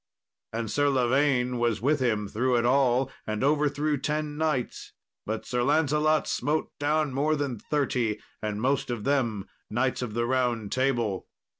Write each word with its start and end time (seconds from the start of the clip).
And 0.51 0.71
Sir 0.71 0.89
Lavaine 0.89 1.59
was 1.59 1.79
with 1.79 1.99
him 1.99 2.27
through 2.27 2.55
it 2.55 2.65
all, 2.65 3.11
and 3.27 3.43
overthrew 3.43 3.99
ten 3.99 4.35
knights; 4.35 4.93
but 5.27 5.45
Sir 5.45 5.61
Lancelot 5.61 6.27
smote 6.27 6.71
down 6.79 7.13
more 7.13 7.35
than 7.35 7.59
thirty, 7.59 8.19
and 8.41 8.59
most 8.59 8.89
of 8.89 9.03
them 9.03 9.47
Knights 9.69 10.01
of 10.01 10.15
the 10.15 10.25
Round 10.25 10.71
Table. 10.71 11.27